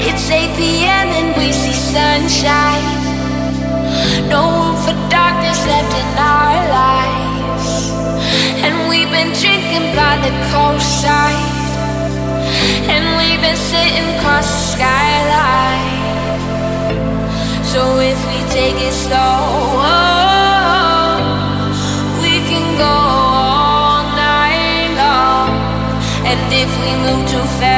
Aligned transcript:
It's 0.00 0.30
8 0.30 0.56
p.m. 0.56 1.08
and 1.18 1.36
we 1.36 1.50
see 1.52 1.74
sunshine. 1.74 2.86
No 4.30 4.46
room 4.46 4.76
for 4.84 4.94
darkness 5.10 5.58
left 5.66 5.92
in 6.02 6.08
our 6.18 6.54
lives. 6.70 7.90
And 8.62 8.88
we've 8.88 9.10
been 9.10 9.32
drinking 9.34 9.96
by 9.98 10.14
the 10.22 10.32
coastside. 10.54 11.50
And 12.86 13.04
we've 13.18 13.42
been 13.42 13.56
sitting 13.56 14.06
across 14.18 14.46
the 14.46 14.62
skyline. 14.78 15.98
So 17.72 17.98
if 17.98 18.18
we 18.30 18.38
take 18.54 18.78
it 18.78 18.94
slow, 18.94 19.82
we 22.22 22.38
can 22.50 22.66
go 22.78 22.94
all 22.94 24.02
night 24.14 24.94
long. 25.02 25.50
And 26.30 26.40
if 26.52 26.70
we 26.82 26.90
move 27.02 27.28
too 27.28 27.46
fast, 27.58 27.77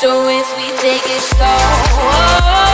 So 0.00 0.26
if 0.30 0.56
we 0.56 0.64
take 0.78 1.02
it 1.04 1.20
slow. 1.20 2.69